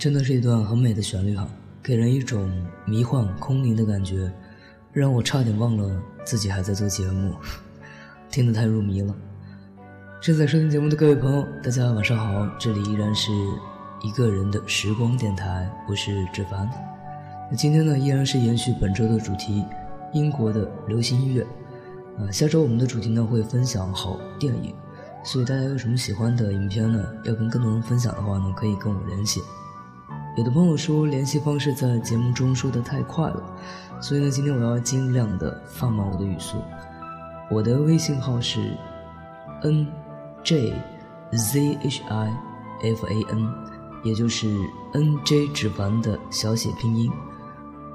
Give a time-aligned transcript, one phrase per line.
[0.00, 1.46] 真的是一段很美的旋律哈，
[1.82, 2.50] 给人一种
[2.86, 4.32] 迷幻空灵的感觉，
[4.94, 5.94] 让我差点忘了
[6.24, 7.34] 自己还在做节目，
[8.32, 9.14] 听得太入迷了。
[10.18, 13.30] 正在收听节目的各位朋友，大家晚上好，这里依然是
[14.02, 16.66] 一个人的时光电台，我是志凡。
[17.50, 19.66] 那今天呢，依然是延续本周的主题，
[20.14, 21.42] 英国的流行音乐。
[22.18, 24.74] 啊，下周我们的主题呢会分享好电影，
[25.22, 27.06] 所以大家有什么喜欢的影片呢？
[27.24, 29.42] 要跟更多人分享的话呢，可以跟我联系。
[30.36, 33.42] 有的朋友说联系方式在节目中说的太快了，
[34.00, 36.56] 所以呢，今天我要尽量的放慢我的语速。
[37.50, 38.72] 我的微信号是
[39.62, 39.86] n
[40.44, 40.72] j
[41.32, 42.32] z h i
[42.82, 43.52] f a n，
[44.04, 44.48] 也就是
[44.92, 47.10] n j 指凡的小写拼音。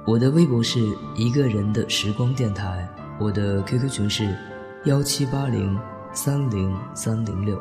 [0.06, 0.80] 我的微博是
[1.16, 4.38] 一个人的时光电台，我的 QQ 群是
[4.84, 5.80] 幺七八零
[6.12, 7.58] 三零三零六。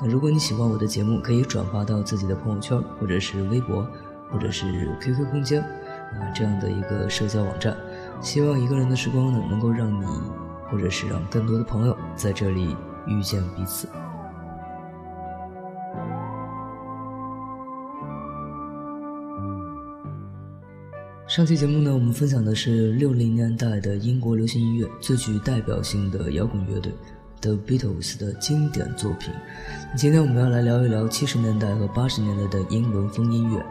[0.00, 3.84] 那如果你喜欢我的节目，可以转发到自己的朋友圈，或者是微博，
[4.30, 7.76] 或者是 QQ 空间，啊，这样的一个社交网站。
[8.20, 10.06] 希望一个人的时光呢，能够让你，
[10.70, 12.76] 或者是让更多的朋友在这里
[13.06, 13.88] 遇见彼此。
[21.26, 26.92] 上期节目呢，我们分享的是六零年代的英国流行音乐最具代表性的摇滚乐队。
[27.40, 29.32] The Beatles 的经典作品。
[29.96, 33.64] 今天我们要来聊一聊七十年代和八十年代的英伦风音乐。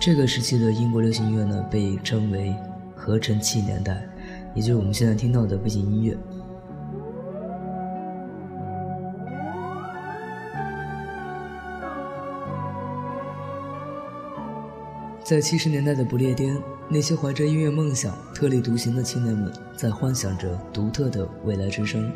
[0.00, 2.54] 这个时期的英国流行音乐呢，被称为
[2.96, 4.08] 合成器年代，
[4.54, 6.16] 也就是我们现在听到的背景音乐。
[15.22, 22.12] 在七十年代的不列颠，那些怀着音乐梦想、特立独行的青年们，在幻想着独特的未来之声。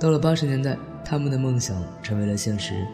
[0.00, 2.86] 到了八十年代，他们的梦想成为了现实。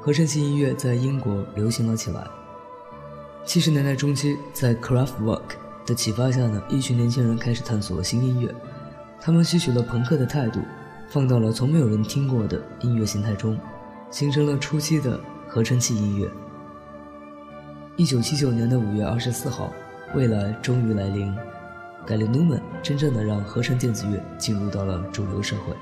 [0.00, 2.26] 合成器音乐在英国流行了起来。
[3.44, 5.42] 七十年代中期，在 Kraftwerk
[5.84, 8.50] 的启发下呢，一群年轻人开始探索新音乐。
[9.20, 10.60] 他们吸取了朋克的态度，
[11.10, 13.58] 放到了从没有人听过的音乐形态中，
[14.10, 16.26] 形成了初期的合成器音乐。
[17.96, 19.70] 一九七九年的五月二十四号，
[20.14, 21.36] 未来终于来临。
[22.06, 25.76] 盖里努曼真正的让合成电子乐进入到了主流社会。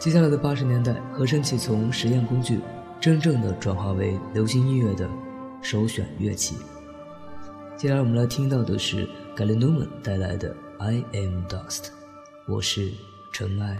[0.00, 2.58] 接下来的八十年代，合成器从实验工具，
[2.98, 5.06] 真正的转化为流行音乐的
[5.60, 6.56] 首选乐器。
[7.76, 9.06] 接下来我们来听到的是
[9.36, 11.82] g a l e n u m a n 带来的《I Am Dust》，
[12.46, 12.90] 我是
[13.30, 13.78] 尘埃。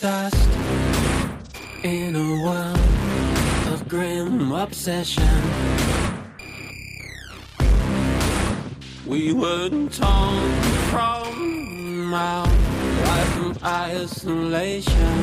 [0.00, 0.48] Dust
[1.82, 2.78] in a world
[3.72, 5.24] of grim obsession.
[9.06, 10.52] We were torn
[10.90, 15.16] from our life of isolation.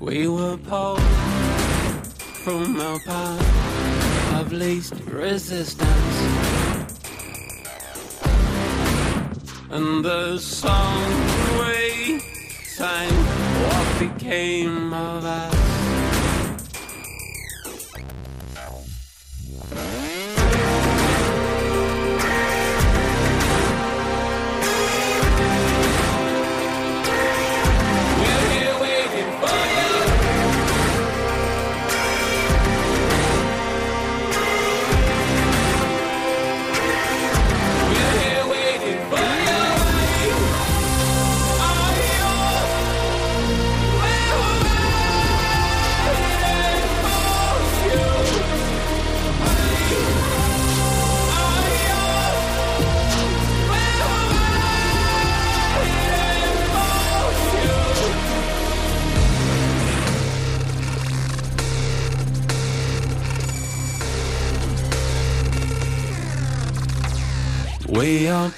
[0.00, 1.00] We were pulled
[2.44, 6.71] from our path of least resistance.
[9.72, 11.02] And the song
[11.58, 12.20] we
[12.62, 15.61] sang, what became of us?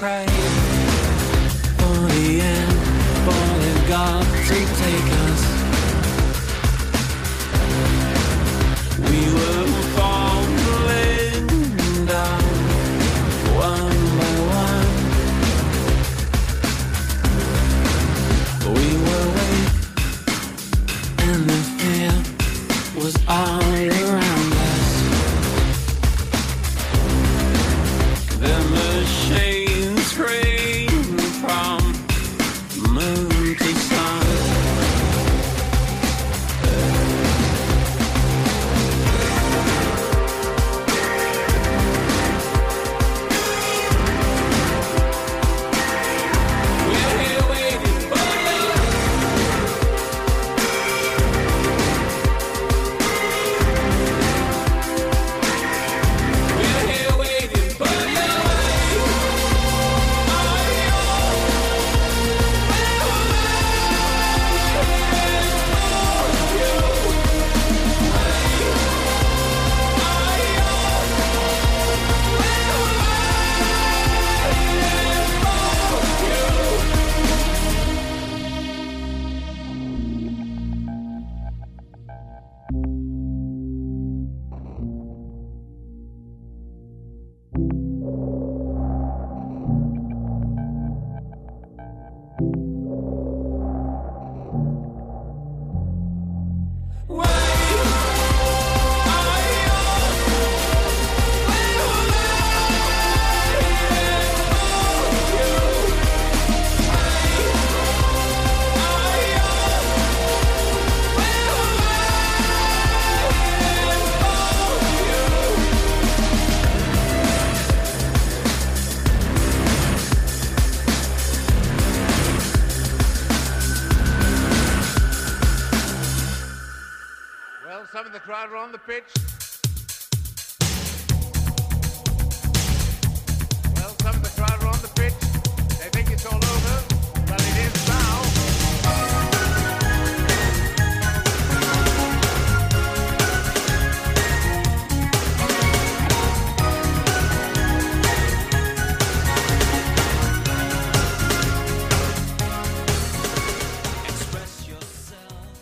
[0.05, 0.34] right.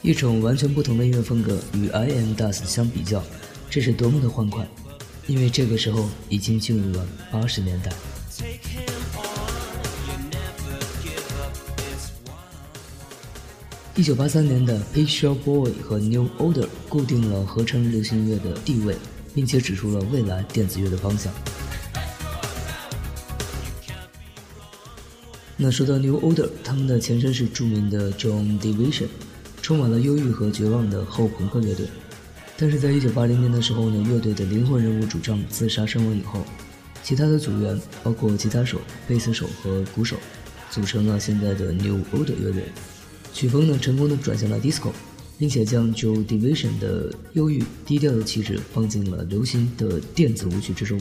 [0.02, 3.22] 一种完全不同的音乐风格与 I Am Dust 相比较，
[3.70, 4.66] 这是多么的欢快！
[5.28, 7.92] 因为这个时候已经进入了八十年代。
[13.94, 18.96] 一九八三年的《Picture Boy》和《New Order》固定了合成流行乐的地位，
[19.32, 21.32] 并且指出了未来电子乐的方向。
[25.56, 29.06] 那说到 New Order，他们的前身是著名的 John Division，
[29.72, 31.86] 充满了忧郁和绝望的后朋克乐队。
[32.58, 36.44] 但是在一九八零年的时候呢，乐队的灵魂人物主唱自杀身亡以后，
[37.02, 40.16] 其他的组员包括吉他手、贝斯手和鼓手，
[40.70, 42.64] 组成了现在的 New Order 乐队。
[43.32, 44.90] 曲风呢，成功的转向了 Disco，
[45.38, 51.00] 并且将 Joe Division 的忧郁低调的气质放进了流行的电子舞曲之中。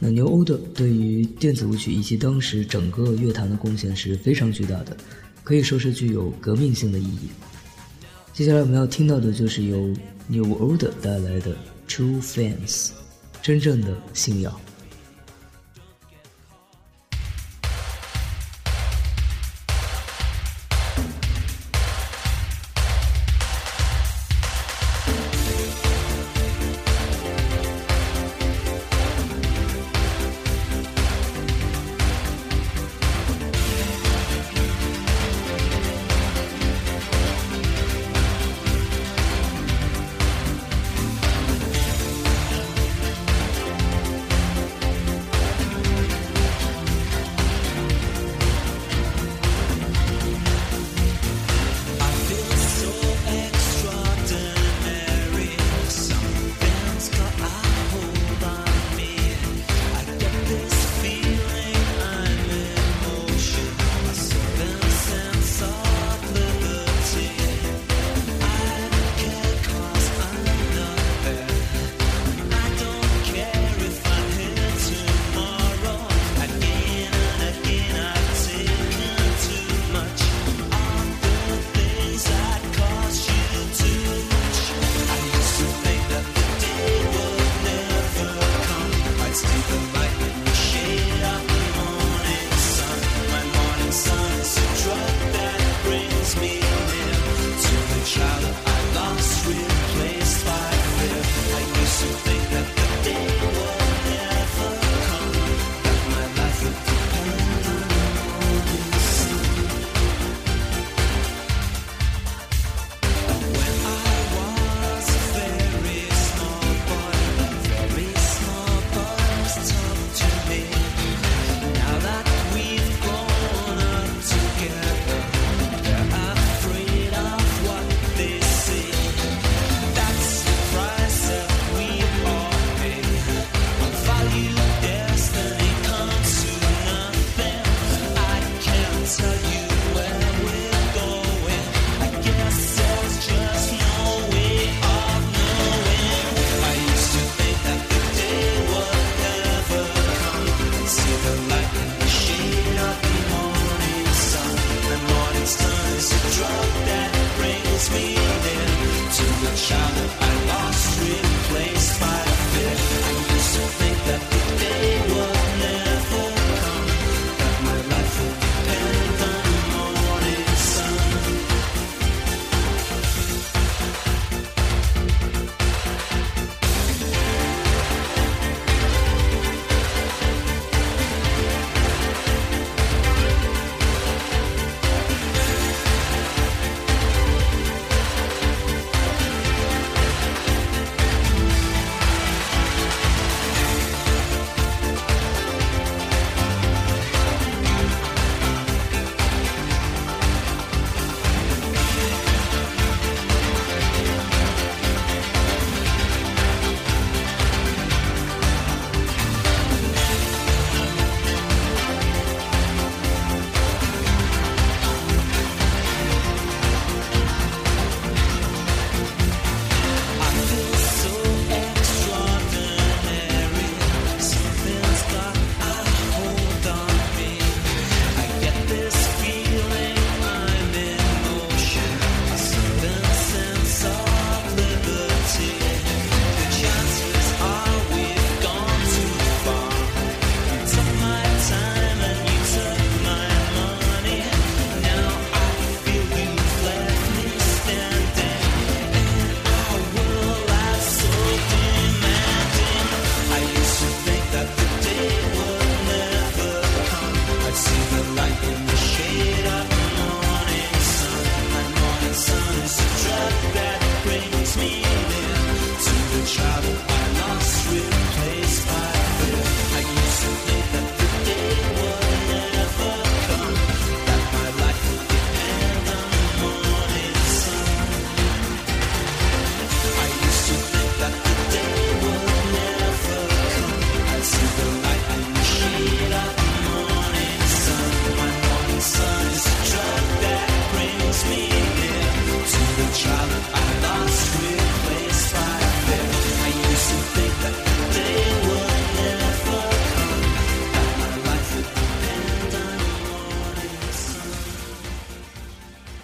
[0.00, 4.96] 那 New Order 对于电子舞曲以及当时整个乐坛的贡献是非常巨大的，
[5.46, 7.30] 可以说是具有革命性的意义。
[8.32, 9.94] 接下来我们要听到的就是由
[10.26, 11.56] New Order 带来的
[11.88, 12.88] True Fans，
[13.40, 14.60] 真正的信仰。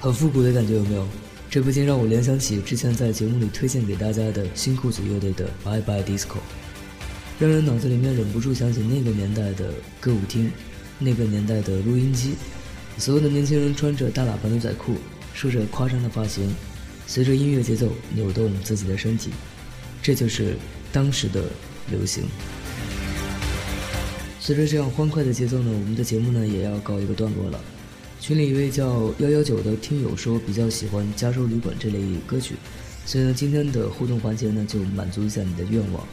[0.03, 1.07] 很复古的感觉，有没有？
[1.49, 6.27] 这不禁让我联想起之前在节目里推荐给大家的新裤子乐队的《Bye Bye Disco》，
[7.39, 10.51] 让人脑子里面忍不住想起那个年代的歌舞厅，
[10.99, 12.35] 那个年代的录音机，
[12.99, 14.97] 所有的年轻人穿着大喇叭牛仔裤，
[15.35, 16.53] 梳着夸张的发型，
[17.07, 19.31] 随着音乐节奏扭动自己的身体，
[20.03, 20.57] 这就是
[20.93, 21.45] 当时的
[21.93, 22.25] 流行。
[24.41, 27.61] 随着这样欢快的节奏呢，我们的节目呢也要告一个段落了。
[28.23, 32.55] 群里一位叫幺幺九的听友说比较喜欢《加州旅馆》这类歌曲，
[33.05, 36.07] 所以呢，今天的互动环节呢就满足一下你的愿望，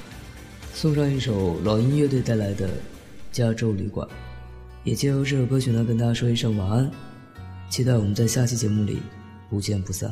[0.73, 2.67] 送上一首老鹰乐队带来的
[3.31, 4.07] 《加州旅馆》，
[4.83, 6.91] 也借由这首歌曲呢跟大家说一声晚安，
[7.69, 8.98] 期待我们在下期节目里
[9.48, 10.11] 不见不散。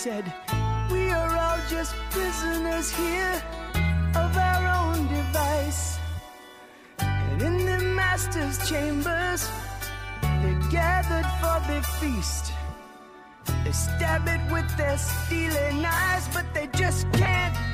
[0.00, 0.32] Said,
[0.90, 3.36] "We are all just prisoners here
[4.14, 5.98] of our own device."
[7.00, 9.46] And in the master's chambers,
[10.22, 12.52] they're gathered for the feast.
[13.62, 17.69] They stab it with their steely knives, but they just can't.